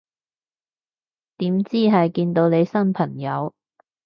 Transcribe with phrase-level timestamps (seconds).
[1.37, 3.53] 點知係見到你新朋友